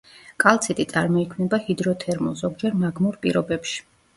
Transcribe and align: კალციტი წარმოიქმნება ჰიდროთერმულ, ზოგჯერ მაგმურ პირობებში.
კალციტი 0.43 0.85
წარმოიქმნება 0.93 1.59
ჰიდროთერმულ, 1.67 2.35
ზოგჯერ 2.41 2.81
მაგმურ 2.87 3.21
პირობებში. 3.27 3.79